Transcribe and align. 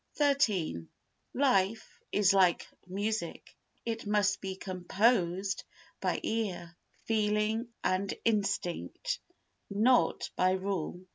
xiii 0.17 0.87
Life 1.35 1.99
is 2.11 2.33
like 2.33 2.65
music, 2.87 3.55
it 3.85 4.07
must 4.07 4.41
be 4.41 4.55
composed 4.55 5.63
by 6.01 6.19
ear, 6.23 6.75
feeling 7.05 7.67
and 7.83 8.11
instinct, 8.25 9.19
not 9.69 10.31
by 10.35 10.53
rule. 10.53 11.01